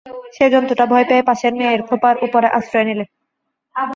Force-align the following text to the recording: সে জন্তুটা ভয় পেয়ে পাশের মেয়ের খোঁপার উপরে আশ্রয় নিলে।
সে 0.35 0.45
জন্তুটা 0.53 0.85
ভয় 0.85 1.05
পেয়ে 1.09 1.27
পাশের 1.29 1.53
মেয়ের 1.59 1.81
খোঁপার 1.87 2.15
উপরে 2.25 2.47
আশ্রয় 2.57 2.85
নিলে। 2.89 3.05